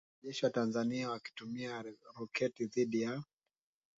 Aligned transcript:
wanajeshi 0.23 0.43
wa 0.45 0.49
Tanzania 0.51 1.09
wakitumia 1.09 1.83
roketi 2.17 2.65
dhidi 2.65 3.01
ya 3.01 3.23